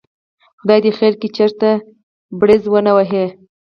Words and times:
خدای 0.59 0.79
دې 0.83 0.91
خیر 0.97 1.13
کړي، 1.19 1.29
چېرته 1.37 1.69
بړز 2.39 2.63
ونه 2.67 2.91
وهي. 2.97 3.25